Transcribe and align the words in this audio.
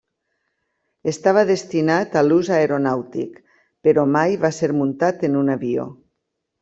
Estava 1.11 1.43
destinat 1.49 2.17
a 2.21 2.23
l'ús 2.29 2.49
aeronàutic, 2.55 3.37
però 3.89 4.07
mai 4.15 4.37
va 4.47 4.55
ser 4.61 4.71
muntat 4.79 5.27
en 5.31 5.37
un 5.43 5.53
avió. 5.59 5.87